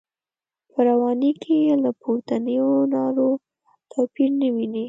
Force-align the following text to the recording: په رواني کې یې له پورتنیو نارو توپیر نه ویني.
په 0.71 0.77
رواني 0.87 1.31
کې 1.41 1.55
یې 1.65 1.73
له 1.83 1.91
پورتنیو 2.01 2.71
نارو 2.93 3.29
توپیر 3.91 4.29
نه 4.41 4.47
ویني. 4.55 4.79